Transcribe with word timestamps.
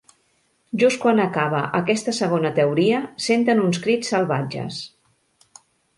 Just 0.83 1.01
quan 1.03 1.19
acaba 1.25 1.59
aquesta 1.79 2.13
segona 2.21 2.53
teoria, 2.61 3.03
senten 3.27 3.61
uns 3.67 3.81
crits 3.85 4.11
salvatges. 4.15 4.81